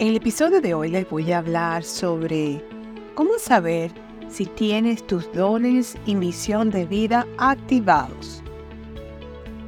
En 0.00 0.08
el 0.08 0.16
episodio 0.16 0.62
de 0.62 0.72
hoy 0.72 0.88
les 0.88 1.06
voy 1.10 1.30
a 1.30 1.36
hablar 1.36 1.84
sobre 1.84 2.64
cómo 3.14 3.32
saber 3.38 3.92
si 4.30 4.46
tienes 4.46 5.06
tus 5.06 5.30
dones 5.34 5.94
y 6.06 6.14
misión 6.14 6.70
de 6.70 6.86
vida 6.86 7.26
activados. 7.36 8.42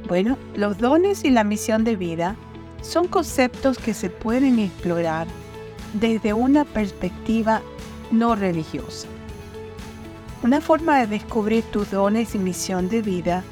Bueno, 0.07 0.35
los 0.55 0.79
dones 0.79 1.23
y 1.23 1.29
la 1.29 1.43
misión 1.43 1.83
de 1.83 1.95
vida 1.95 2.35
son 2.81 3.07
conceptos 3.07 3.77
que 3.77 3.93
se 3.93 4.09
pueden 4.09 4.57
explorar 4.57 5.27
desde 5.93 6.33
una 6.33 6.65
perspectiva 6.65 7.61
no 8.09 8.35
religiosa. 8.35 9.07
Una 10.41 10.61
forma 10.61 10.97
de 11.01 11.05
descubrir 11.05 11.63
tus 11.65 11.91
dones 11.91 12.33
y 12.33 12.39
misión 12.39 12.89
de 12.89 13.03
vida 13.03 13.43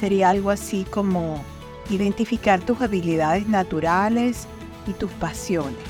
sería 0.00 0.30
algo 0.30 0.48
así 0.48 0.86
como 0.90 1.44
identificar 1.90 2.62
tus 2.62 2.80
habilidades 2.80 3.46
naturales 3.46 4.48
y 4.86 4.94
tus 4.94 5.10
pasiones. 5.10 5.89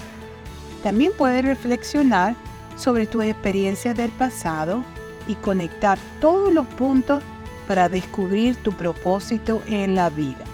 También 0.83 1.12
puedes 1.16 1.45
reflexionar 1.45 2.34
sobre 2.77 3.07
tus 3.07 3.25
experiencias 3.25 3.97
del 3.97 4.11
pasado 4.11 4.83
y 5.29 5.34
conectar 5.34 5.98
todos 6.20 6.53
los 6.53 6.66
puntos 6.66 7.23
para 7.69 7.89
descubrir 7.89 8.56
tu 8.56 8.73
propósito 8.73 9.62
en 9.66 9.95
la 9.95 10.11
vida. 10.11 10.45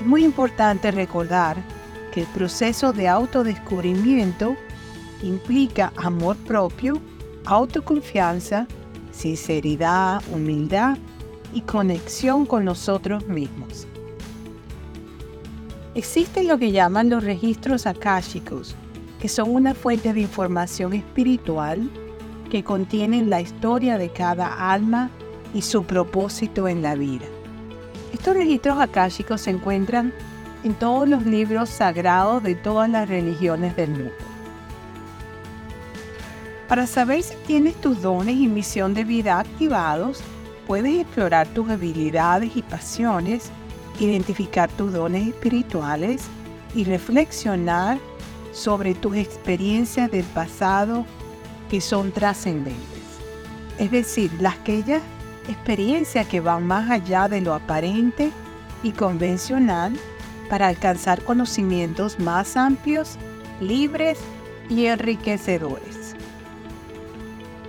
Es 0.00 0.06
muy 0.06 0.24
importante 0.24 0.90
recordar 0.90 1.56
que 2.12 2.22
el 2.22 2.26
proceso 2.28 2.92
de 2.92 3.08
autodescubrimiento 3.08 4.56
implica 5.22 5.92
amor 5.96 6.36
propio, 6.36 7.00
autoconfianza, 7.44 8.66
sinceridad, 9.12 10.22
humildad 10.32 10.96
y 11.52 11.60
conexión 11.60 12.46
con 12.46 12.64
nosotros 12.64 13.26
mismos. 13.28 13.86
Existen 15.94 16.48
lo 16.48 16.58
que 16.58 16.72
llaman 16.72 17.08
los 17.08 17.22
registros 17.22 17.86
akáshicos, 17.86 18.74
que 19.24 19.30
son 19.30 19.54
una 19.54 19.72
fuente 19.72 20.12
de 20.12 20.20
información 20.20 20.92
espiritual 20.92 21.88
que 22.50 22.62
contienen 22.62 23.30
la 23.30 23.40
historia 23.40 23.96
de 23.96 24.10
cada 24.10 24.70
alma 24.70 25.08
y 25.54 25.62
su 25.62 25.84
propósito 25.84 26.68
en 26.68 26.82
la 26.82 26.94
vida. 26.94 27.24
Estos 28.12 28.34
registros 28.34 28.78
akáshicos 28.78 29.40
se 29.40 29.48
encuentran 29.48 30.12
en 30.62 30.74
todos 30.74 31.08
los 31.08 31.24
libros 31.24 31.70
sagrados 31.70 32.42
de 32.42 32.54
todas 32.54 32.90
las 32.90 33.08
religiones 33.08 33.74
del 33.76 33.92
mundo. 33.92 34.12
Para 36.68 36.86
saber 36.86 37.22
si 37.22 37.34
tienes 37.46 37.80
tus 37.80 38.02
dones 38.02 38.36
y 38.36 38.46
misión 38.46 38.92
de 38.92 39.04
vida 39.04 39.38
activados, 39.38 40.22
puedes 40.66 41.00
explorar 41.00 41.46
tus 41.48 41.70
habilidades 41.70 42.54
y 42.54 42.60
pasiones, 42.60 43.50
identificar 43.98 44.70
tus 44.72 44.92
dones 44.92 45.28
espirituales 45.28 46.24
y 46.74 46.84
reflexionar 46.84 47.98
sobre 48.54 48.94
tus 48.94 49.16
experiencias 49.16 50.10
del 50.10 50.24
pasado 50.24 51.04
que 51.68 51.80
son 51.80 52.12
trascendentes. 52.12 52.78
Es 53.78 53.90
decir, 53.90 54.30
las 54.40 54.54
aquellas 54.54 55.02
experiencias 55.48 56.26
que 56.26 56.40
van 56.40 56.66
más 56.66 56.90
allá 56.90 57.28
de 57.28 57.40
lo 57.40 57.52
aparente 57.52 58.30
y 58.82 58.92
convencional 58.92 59.92
para 60.48 60.68
alcanzar 60.68 61.22
conocimientos 61.22 62.18
más 62.18 62.56
amplios, 62.56 63.18
libres 63.60 64.18
y 64.70 64.86
enriquecedores. 64.86 66.14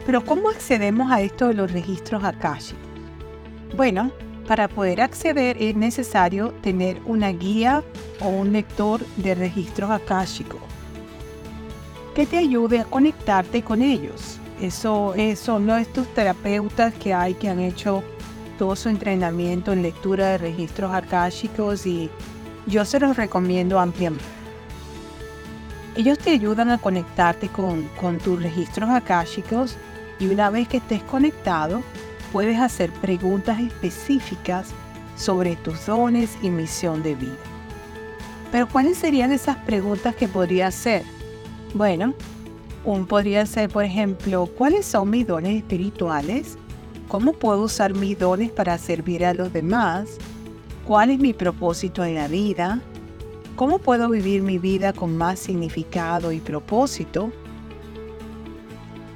Pero 0.05 0.23
¿cómo 0.23 0.49
accedemos 0.49 1.11
a 1.11 1.21
esto 1.21 1.47
de 1.47 1.55
los 1.55 1.71
registros 1.71 2.23
akashicos? 2.23 2.85
Bueno, 3.75 4.11
para 4.47 4.67
poder 4.67 5.01
acceder 5.01 5.57
es 5.61 5.75
necesario 5.75 6.51
tener 6.61 7.01
una 7.05 7.29
guía 7.29 7.83
o 8.21 8.29
un 8.29 8.53
lector 8.53 9.05
de 9.17 9.35
registros 9.35 9.91
akáshicos 9.91 10.61
que 12.15 12.25
te 12.25 12.37
ayude 12.37 12.79
a 12.79 12.85
conectarte 12.85 13.61
con 13.61 13.81
ellos. 13.81 14.39
Eso, 14.61 15.13
son 15.35 15.69
estos 15.71 16.07
terapeutas 16.13 16.93
que 16.93 17.13
hay 17.13 17.33
que 17.33 17.49
han 17.49 17.59
hecho 17.59 18.03
todo 18.57 18.75
su 18.77 18.87
entrenamiento 18.87 19.73
en 19.73 19.81
lectura 19.81 20.29
de 20.29 20.37
registros 20.37 20.93
akáshicos 20.93 21.85
y 21.85 22.09
yo 22.65 22.85
se 22.85 23.01
los 23.01 23.17
recomiendo 23.17 23.79
ampliamente. 23.79 24.23
Ellos 25.97 26.17
te 26.17 26.31
ayudan 26.31 26.71
a 26.71 26.77
conectarte 26.77 27.49
con, 27.49 27.83
con 27.99 28.17
tus 28.17 28.41
registros 28.41 28.89
akáshicos 28.89 29.75
y 30.17 30.27
una 30.27 30.49
vez 30.49 30.69
que 30.69 30.77
estés 30.77 31.03
conectado, 31.03 31.83
puedes 32.35 32.59
hacer 32.59 32.91
preguntas 32.91 33.61
específicas 33.61 34.67
sobre 35.15 35.55
tus 35.55 35.85
dones 35.85 36.37
y 36.41 36.49
misión 36.49 37.01
de 37.01 37.15
vida. 37.15 37.31
Pero 38.51 38.67
¿cuáles 38.67 38.97
serían 38.97 39.31
esas 39.31 39.55
preguntas 39.59 40.17
que 40.17 40.27
podría 40.27 40.67
hacer? 40.67 41.03
Bueno, 41.73 42.13
un 42.83 43.05
podría 43.05 43.45
ser, 43.45 43.69
por 43.69 43.85
ejemplo, 43.85 44.47
¿cuáles 44.47 44.85
son 44.85 45.11
mis 45.11 45.25
dones 45.25 45.55
espirituales? 45.55 46.57
¿Cómo 47.07 47.31
puedo 47.31 47.61
usar 47.61 47.93
mis 47.93 48.19
dones 48.19 48.51
para 48.51 48.77
servir 48.79 49.25
a 49.25 49.33
los 49.33 49.53
demás? 49.53 50.17
¿Cuál 50.85 51.11
es 51.11 51.19
mi 51.19 51.31
propósito 51.31 52.03
en 52.03 52.15
la 52.15 52.27
vida? 52.27 52.81
¿Cómo 53.55 53.79
puedo 53.79 54.09
vivir 54.09 54.41
mi 54.41 54.57
vida 54.57 54.91
con 54.91 55.15
más 55.15 55.39
significado 55.39 56.33
y 56.33 56.41
propósito? 56.41 57.31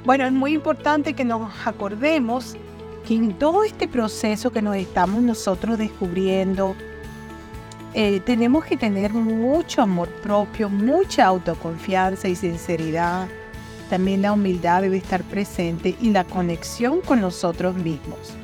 Bueno, 0.06 0.26
es 0.26 0.32
muy 0.32 0.54
importante 0.54 1.16
que 1.16 1.26
nos 1.26 1.52
acordemos 1.68 2.56
que 3.06 3.16
en 3.16 3.34
todo 3.34 3.64
este 3.64 3.88
proceso 3.88 4.52
que 4.52 4.62
nos 4.62 4.76
estamos 4.76 5.22
nosotros 5.22 5.78
descubriendo, 5.78 6.76
eh, 7.94 8.20
tenemos 8.20 8.66
que 8.66 8.78
tener 8.78 9.14
mucho 9.14 9.82
amor 9.82 10.10
propio, 10.22 10.70
mucha 10.70 11.26
autoconfianza 11.26 12.28
y 12.28 12.36
sinceridad. 12.36 13.28
También 13.90 14.22
la 14.22 14.34
humildad 14.34 14.84
debe 14.84 14.98
estar 14.98 15.24
presente 15.24 15.96
y 16.00 16.12
la 16.12 16.24
conexión 16.24 17.02
con 17.02 17.22
nosotros 17.22 17.76
mismos. 17.76 18.36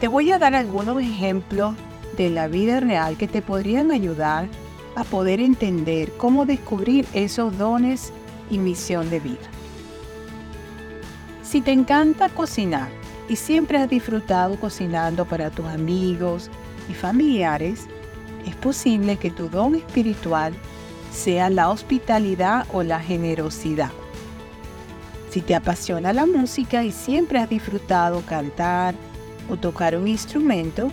Te 0.00 0.08
voy 0.08 0.30
a 0.30 0.38
dar 0.38 0.54
algunos 0.54 1.00
ejemplos 1.00 1.74
de 2.16 2.30
la 2.30 2.46
vida 2.46 2.80
real 2.80 3.16
que 3.16 3.26
te 3.26 3.40
podrían 3.40 3.90
ayudar 3.90 4.48
a 4.94 5.04
poder 5.04 5.40
entender 5.40 6.12
cómo 6.16 6.44
descubrir 6.44 7.06
esos 7.14 7.56
dones 7.56 8.12
y 8.50 8.58
misión 8.58 9.08
de 9.10 9.20
vida. 9.20 9.57
Si 11.48 11.62
te 11.62 11.72
encanta 11.72 12.28
cocinar 12.28 12.90
y 13.26 13.36
siempre 13.36 13.78
has 13.78 13.88
disfrutado 13.88 14.60
cocinando 14.60 15.24
para 15.24 15.48
tus 15.48 15.64
amigos, 15.64 16.50
y 16.90 16.94
familiares, 16.94 17.86
es 18.46 18.54
posible 18.56 19.16
que 19.16 19.30
tu 19.30 19.48
don 19.48 19.74
espiritual 19.74 20.54
sea 21.12 21.50
la 21.50 21.70
hospitalidad 21.70 22.66
o 22.72 22.82
la 22.82 23.00
generosidad. 23.00 23.90
Si 25.30 25.40
te 25.40 25.54
apasiona 25.54 26.12
la 26.12 26.26
música 26.26 26.84
y 26.84 26.92
siempre 26.92 27.38
has 27.38 27.48
disfrutado 27.48 28.22
cantar 28.22 28.94
o 29.50 29.56
tocar 29.56 29.96
un 29.96 30.08
instrumento, 30.08 30.90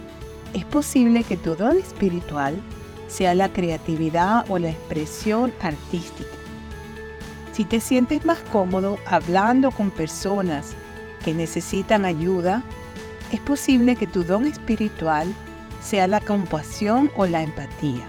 es 0.53 0.65
posible 0.65 1.23
que 1.23 1.37
tu 1.37 1.55
don 1.55 1.77
espiritual 1.77 2.55
sea 3.07 3.33
la 3.35 3.51
creatividad 3.51 4.45
o 4.49 4.57
la 4.57 4.69
expresión 4.69 5.53
artística. 5.61 6.34
Si 7.55 7.63
te 7.63 7.79
sientes 7.79 8.25
más 8.25 8.39
cómodo 8.51 8.99
hablando 9.05 9.71
con 9.71 9.89
personas 9.89 10.73
que 11.23 11.33
necesitan 11.33 12.03
ayuda, 12.03 12.63
es 13.31 13.39
posible 13.39 13.95
que 13.95 14.07
tu 14.07 14.25
don 14.25 14.45
espiritual 14.45 15.33
sea 15.81 16.05
la 16.07 16.19
compasión 16.19 17.09
o 17.15 17.25
la 17.25 17.43
empatía. 17.43 18.05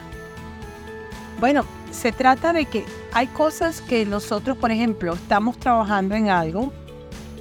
Bueno, 1.38 1.64
se 1.92 2.10
trata 2.10 2.52
de 2.52 2.64
que 2.64 2.84
hay 3.12 3.28
cosas 3.28 3.80
que 3.82 4.04
nosotros, 4.04 4.56
por 4.56 4.72
ejemplo, 4.72 5.14
estamos 5.14 5.56
trabajando 5.58 6.16
en 6.16 6.28
algo, 6.28 6.72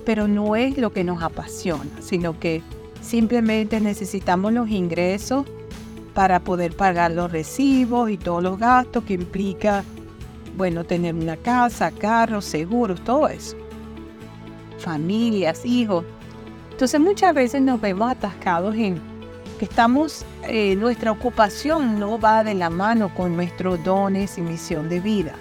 pero 0.06 0.28
no 0.28 0.56
es 0.56 0.78
lo 0.78 0.94
que 0.94 1.04
nos 1.04 1.24
apasiona, 1.24 1.90
sino 2.02 2.40
que 2.40 2.62
simplemente 3.02 3.82
necesitamos 3.82 4.54
los 4.54 4.70
ingresos 4.70 5.48
para 6.14 6.40
poder 6.40 6.76
pagar 6.76 7.14
los 7.14 7.32
recibos 7.32 8.12
y 8.12 8.18
todos 8.18 8.44
los 8.44 8.60
gastos 8.60 9.06
que 9.06 9.16
implica, 9.16 9.84
bueno, 10.56 10.84
tener 10.84 11.16
una 11.16 11.38
casa, 11.38 11.92
carros, 11.92 12.46
seguros, 12.46 13.02
todo 13.04 13.28
eso. 13.28 13.56
Familias, 14.80 15.66
hijos. 15.66 16.06
Entonces 16.72 17.00
muchas 17.00 17.34
veces 17.34 17.62
nos 17.62 17.80
vemos 17.80 18.12
atascados 18.12 18.76
en 18.76 19.00
que 19.60 19.66
estamos, 19.66 20.26
eh, 20.44 20.76
nuestra 20.76 21.12
ocupación 21.12 22.00
no 22.00 22.20
va 22.20 22.44
de 22.44 22.54
la 22.54 22.70
mano 22.70 23.14
con 23.14 23.36
nuestros 23.36 23.82
dones 23.84 24.38
y 24.38 24.42
misión 24.42 24.90
de 24.90 25.00
vida. 25.00 25.34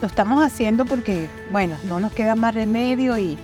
Lo 0.00 0.08
estamos 0.08 0.42
haciendo 0.42 0.84
porque, 0.84 1.28
bueno, 1.50 1.76
no 1.84 2.00
nos 2.00 2.12
queda 2.12 2.34
más 2.34 2.54
remedio 2.54 3.18
y, 3.18 3.38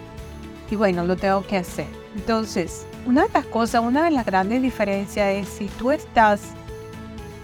y 0.70 0.76
bueno, 0.76 1.05
lo 1.05 1.16
tengo 1.16 1.46
que 1.46 1.58
hacer. 1.58 1.87
Entonces, 2.14 2.87
una 3.06 3.25
de 3.25 3.31
las 3.32 3.46
cosas, 3.46 3.82
una 3.82 4.05
de 4.05 4.10
las 4.10 4.25
grandes 4.26 4.62
diferencias 4.62 5.34
es 5.34 5.48
si 5.48 5.66
tú 5.78 5.90
estás, 5.90 6.40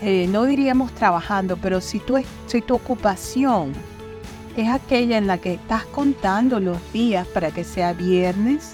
eh, 0.01 0.27
no 0.29 0.45
diríamos 0.45 0.93
trabajando, 0.93 1.57
pero 1.57 1.81
si, 1.81 1.99
tú, 1.99 2.19
si 2.47 2.63
tu 2.63 2.75
ocupación 2.75 3.73
es 4.57 4.69
aquella 4.69 5.19
en 5.19 5.27
la 5.27 5.39
que 5.39 5.55
estás 5.55 5.85
contando 5.85 6.61
los 6.61 6.79
días 6.93 7.27
para 7.29 7.51
que 7.51 7.65
sea 7.65 7.93
viernes 7.93 8.73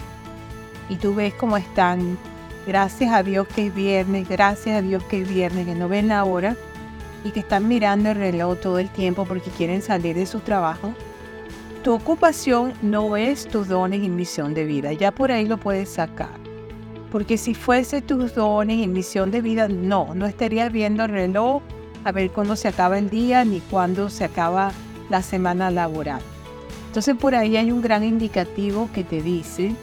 y 0.89 0.97
tú 0.97 1.15
ves 1.15 1.35
cómo 1.35 1.57
están 1.57 2.19
Gracias 2.67 3.13
a 3.13 3.23
Dios 3.23 3.47
que 3.49 3.67
es 3.67 3.75
viernes, 3.75 4.27
gracias 4.27 4.79
a 4.79 4.83
Dios 4.83 5.03
que 5.05 5.21
es 5.21 5.29
viernes, 5.29 5.67
que 5.67 5.75
no 5.75 5.89
ven 5.89 6.09
la 6.09 6.25
hora. 6.25 6.57
y 7.27 7.31
que 7.31 7.41
están 7.41 7.69
mirando 7.69 8.11
el 8.11 8.17
reloj 8.17 8.59
todo 8.61 8.79
el 8.79 8.91
tiempo 8.91 9.25
porque 9.25 9.49
quieren 9.49 9.81
salir 9.81 10.15
de 10.15 10.27
su 10.27 10.41
trabajo, 10.41 10.93
tu 11.83 11.95
ocupación 11.95 12.75
no 12.83 13.17
es 13.17 13.47
tus 13.47 13.67
dones 13.69 14.03
y 14.03 14.11
misión 14.11 14.53
de 14.53 14.67
vida. 14.67 14.93
Ya 14.93 15.11
por 15.11 15.33
ahí 15.33 15.47
lo 15.47 15.57
puedes 15.57 15.89
sacar. 15.89 16.44
Porque 17.15 17.39
si 17.39 17.55
fuese 17.55 18.03
tus 18.03 18.35
dones 18.35 18.77
y 18.79 18.89
misión 18.89 19.31
de 19.31 19.41
vida, 19.41 19.69
no, 19.69 20.17
no 20.17 20.27
estarías 20.27 20.73
viendo 20.73 21.05
el 21.05 21.13
reloj 21.13 21.63
a 22.03 22.11
ver 22.11 22.33
cuándo 22.33 22.57
se 22.57 22.67
acaba 22.67 22.99
el 22.99 23.09
día 23.09 23.45
ni 23.45 23.61
cuándo 23.61 24.11
se 24.11 24.25
acaba 24.25 24.73
la 25.11 25.23
semana 25.23 25.71
laboral. 25.71 26.21
Entonces 26.89 27.15
por 27.15 27.37
ahí 27.37 27.57
hay 27.57 27.71
un 27.71 27.83
gran 27.83 28.03
indicativo 28.03 28.91
que 28.93 29.05
te 29.05 29.23
dice 29.23 29.77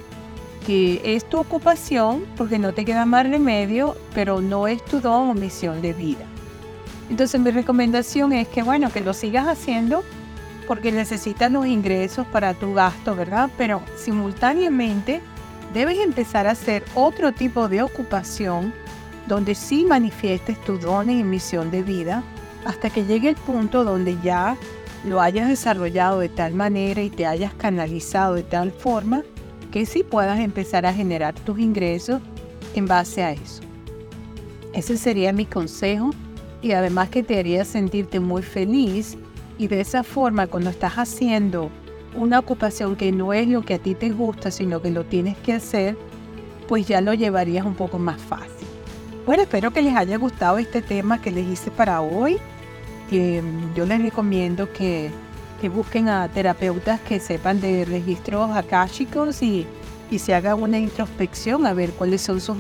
que 0.68 1.02
es 1.06 1.24
tu 1.24 1.40
ocupación 1.40 2.26
porque 2.36 2.60
no 2.60 2.74
te 2.74 2.84
queda 2.84 3.06
más 3.06 3.26
remedio, 3.26 3.96
pero 4.14 4.42
no 4.42 4.68
es 4.68 4.84
tu 4.84 5.00
don 5.00 5.30
o 5.30 5.34
misión 5.34 5.82
de 5.82 5.94
vida. 5.94 6.26
Entonces 7.10 7.40
mi 7.40 7.52
recomendación 7.52 8.34
es 8.34 8.50
que 8.50 8.62
bueno, 8.62 8.92
que 8.92 9.00
lo 9.00 9.14
sigas 9.14 9.48
haciendo 9.48 10.04
porque 10.68 10.92
necesitas 10.92 11.50
los 11.50 11.66
ingresos 11.66 12.28
para 12.28 12.54
tu 12.56 12.74
gasto, 12.74 13.16
¿verdad? 13.16 13.50
Pero 13.58 13.82
simultáneamente 13.96 15.22
debes 15.74 16.00
empezar 16.00 16.48
a 16.48 16.52
hacer 16.52 16.84
otro 16.96 17.32
tipo 17.32 17.68
de 17.68 17.82
ocupación 17.82 18.74
donde 19.28 19.56
sí 19.56 19.86
manifiestes 19.86 20.60
tus 20.62 20.82
dones 20.82 21.20
y 21.20 21.24
misión 21.24 21.72
de 21.72 21.84
vida 21.84 22.24
hasta 22.66 22.90
que 22.90 23.06
llegue 23.06 23.30
el 23.30 23.36
punto 23.36 23.84
donde 23.84 24.18
ya 24.22 24.58
lo 25.06 25.22
hayas 25.22 25.48
desarrollado 25.48 26.20
de 26.20 26.30
tal 26.30 26.54
manera 26.54 27.02
y 27.02 27.10
te 27.10 27.26
hayas 27.26 27.54
canalizado 27.54 28.36
de 28.36 28.44
tal 28.44 28.72
forma 28.72 29.24
que 29.72 29.86
sí 29.86 30.04
puedas 30.04 30.40
empezar 30.40 30.86
a 30.86 30.94
generar 30.94 31.34
tus 31.34 31.60
ingresos 31.60 32.22
en 32.76 32.86
base 32.86 33.24
a 33.24 33.32
eso. 33.32 33.64
Ese 34.74 34.98
sería 34.98 35.34
mi 35.34 35.46
consejo 35.46 36.12
y 36.62 36.74
además 36.74 37.10
que 37.10 37.24
te 37.24 37.40
haría 37.40 37.66
sentirte 37.66 38.20
muy 38.20 38.44
feliz 38.44 39.18
y 39.58 39.68
de 39.68 39.82
esa 39.82 40.04
forma 40.04 40.48
cuando 40.48 40.70
estás 40.70 40.94
haciendo 40.94 41.70
una 42.16 42.40
ocupación 42.40 42.96
que 42.96 43.12
no 43.12 43.34
es 43.34 43.48
lo 43.48 43.62
que 43.64 43.76
a 43.76 43.80
ti 43.80 43.96
te 43.96 44.10
gusta, 44.10 44.52
sino 44.52 44.82
que 44.82 44.92
lo 44.92 45.04
tienes 45.06 45.38
que 45.38 45.54
hacer, 45.54 45.98
pues 46.68 46.88
ya 46.88 47.02
lo 47.02 47.14
llevarías 47.14 47.66
un 47.66 47.76
poco 47.76 48.00
más 48.00 48.20
fácil. 48.20 48.68
Bueno, 49.26 49.44
espero 49.44 49.72
que 49.72 49.82
les 49.82 49.96
haya 49.96 50.18
gustado 50.18 50.58
este 50.58 50.82
tema 50.82 51.22
que 51.22 51.32
les 51.32 51.48
hice 51.48 51.72
para 51.72 52.02
hoy. 52.02 52.38
yo 53.12 53.86
les 53.86 54.02
recomiendo 54.02 54.72
que, 54.72 55.12
que, 55.60 55.70
busquen 55.70 56.10
a 56.10 56.28
terapeutas 56.30 57.00
que 57.02 57.20
sepan 57.20 57.60
de 57.62 57.86
registros 57.86 58.50
akáshicos 58.52 59.44
y, 59.44 59.68
y 60.10 60.20
se 60.20 60.34
hagan 60.34 60.62
una 60.62 60.80
introspección 60.80 61.66
a 61.66 61.74
ver 61.74 61.92
cuáles 61.92 62.22
son 62.22 62.42
sus 62.42 62.58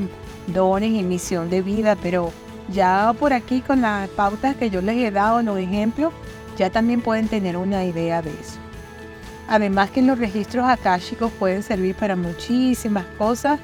dones 0.48 0.92
y 0.92 1.03
misión 1.03 1.50
de 1.50 1.62
vida. 1.62 1.95
Pero 2.01 2.31
ya 2.71 3.13
por 3.18 3.33
aquí 3.33 3.62
con 3.62 3.81
las 3.81 4.09
pautas 4.09 4.56
que 4.56 4.69
yo 4.69 4.81
les 4.81 4.98
he 4.98 5.09
dado, 5.09 5.42
los 5.42 5.57
ejemplos, 5.57 6.13
ya 6.57 6.69
también 6.69 7.01
pueden 7.01 7.27
tener 7.27 7.57
una 7.57 7.86
idea 7.86 8.21
de 8.21 8.31
eso. 8.31 8.59
Además 9.51 9.92
que 9.92 10.01
los 10.01 10.18
registros 10.18 10.65
akáshicos 10.65 11.30
pueden 11.33 11.62
servir 11.62 11.94
para 11.94 12.15
muchísimas 12.15 13.06
cosas 13.18 13.59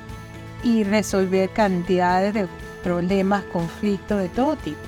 y 0.61 0.83
resolver 0.83 1.49
cantidades 1.51 2.33
de 2.33 2.47
problemas, 2.83 3.45
conflictos 3.45 4.19
de 4.19 4.27
todo 4.27 4.57
tipo. 4.57 4.81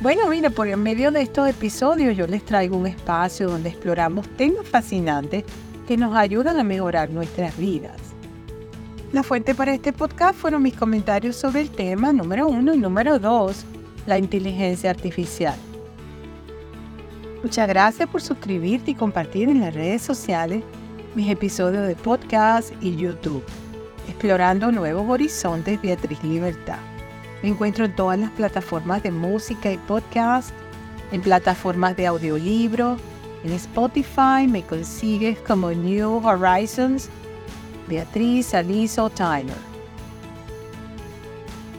Bueno, 0.00 0.28
mira, 0.30 0.48
por 0.48 0.74
medio 0.78 1.10
de 1.10 1.20
estos 1.20 1.46
episodios 1.46 2.16
yo 2.16 2.26
les 2.26 2.42
traigo 2.42 2.74
un 2.74 2.86
espacio 2.86 3.50
donde 3.50 3.68
exploramos 3.68 4.26
temas 4.38 4.66
fascinantes 4.66 5.44
que 5.86 5.98
nos 5.98 6.16
ayudan 6.16 6.58
a 6.58 6.64
mejorar 6.64 7.10
nuestras 7.10 7.54
vidas. 7.58 7.98
La 9.12 9.22
fuente 9.22 9.54
para 9.54 9.74
este 9.74 9.92
podcast 9.92 10.38
fueron 10.38 10.62
mis 10.62 10.74
comentarios 10.74 11.36
sobre 11.36 11.60
el 11.60 11.68
tema 11.68 12.14
número 12.14 12.48
uno 12.48 12.72
y 12.72 12.78
número 12.78 13.18
dos, 13.18 13.66
la 14.06 14.16
inteligencia 14.16 14.88
artificial. 14.88 15.58
Muchas 17.46 17.68
gracias 17.68 18.08
por 18.08 18.20
suscribirte 18.20 18.90
y 18.90 18.94
compartir 18.96 19.48
en 19.48 19.60
las 19.60 19.72
redes 19.72 20.02
sociales 20.02 20.64
mis 21.14 21.30
episodios 21.30 21.86
de 21.86 21.94
podcast 21.94 22.72
y 22.80 22.96
YouTube. 22.96 23.44
Explorando 24.08 24.72
Nuevos 24.72 25.08
Horizontes, 25.08 25.80
Beatriz 25.80 26.20
Libertad. 26.24 26.80
Me 27.44 27.50
encuentro 27.50 27.84
en 27.84 27.94
todas 27.94 28.18
las 28.18 28.32
plataformas 28.32 29.04
de 29.04 29.12
música 29.12 29.70
y 29.70 29.78
podcast, 29.78 30.50
en 31.12 31.20
plataformas 31.20 31.96
de 31.96 32.08
audiolibro, 32.08 32.96
en 33.44 33.52
Spotify 33.52 34.48
me 34.48 34.64
consigues 34.64 35.38
como 35.38 35.70
New 35.70 36.26
Horizons, 36.26 37.08
Beatriz 37.86 38.54
Aliso 38.54 39.08
Tyler. 39.08 39.75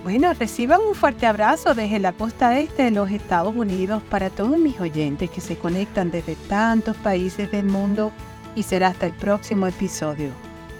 Bueno, 0.07 0.33
reciban 0.33 0.79
un 0.87 0.95
fuerte 0.95 1.25
abrazo 1.25 1.75
desde 1.75 1.99
la 1.99 2.13
costa 2.13 2.57
este 2.57 2.83
de 2.83 2.91
los 2.91 3.11
Estados 3.11 3.53
Unidos 3.53 4.01
para 4.09 4.29
todos 4.29 4.57
mis 4.57 4.79
oyentes 4.79 5.29
que 5.29 5.41
se 5.41 5.57
conectan 5.57 6.11
desde 6.11 6.37
tantos 6.47 6.95
países 6.95 7.51
del 7.51 7.65
mundo 7.65 8.13
y 8.55 8.63
será 8.63 8.87
hasta 8.87 9.07
el 9.07 9.11
próximo 9.11 9.67
episodio. 9.67 10.29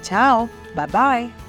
Chao, 0.02 0.48
bye 0.74 0.86
bye. 0.86 1.47